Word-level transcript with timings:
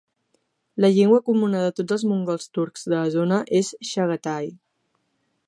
La 0.85 0.89
llengua 0.95 1.19
comuna 1.27 1.61
de 1.65 1.75
tots 1.81 1.95
els 1.97 2.07
mongols 2.13 2.49
turcs 2.59 2.89
de 2.89 2.95
la 2.95 3.05
zona 3.19 3.41
és 3.61 3.71
Chaghatay. 3.93 4.53